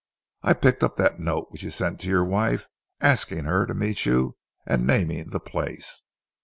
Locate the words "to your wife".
1.99-2.67